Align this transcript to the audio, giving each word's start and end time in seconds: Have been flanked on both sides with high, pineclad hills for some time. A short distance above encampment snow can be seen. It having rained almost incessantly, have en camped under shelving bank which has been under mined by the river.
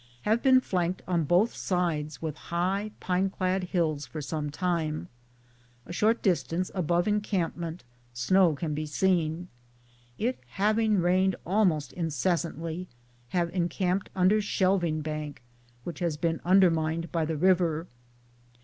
Have 0.23 0.41
been 0.41 0.59
flanked 0.61 1.03
on 1.07 1.25
both 1.25 1.53
sides 1.55 2.23
with 2.23 2.35
high, 2.49 2.89
pineclad 2.99 3.65
hills 3.65 4.07
for 4.07 4.19
some 4.19 4.49
time. 4.49 5.09
A 5.85 5.93
short 5.93 6.23
distance 6.23 6.71
above 6.73 7.07
encampment 7.07 7.83
snow 8.11 8.55
can 8.55 8.73
be 8.73 8.87
seen. 8.87 9.47
It 10.17 10.39
having 10.47 11.01
rained 11.01 11.35
almost 11.45 11.93
incessantly, 11.93 12.87
have 13.29 13.51
en 13.53 13.69
camped 13.69 14.09
under 14.15 14.41
shelving 14.41 15.01
bank 15.01 15.43
which 15.83 15.99
has 15.99 16.17
been 16.17 16.41
under 16.43 16.71
mined 16.71 17.11
by 17.11 17.23
the 17.23 17.37
river. 17.37 17.85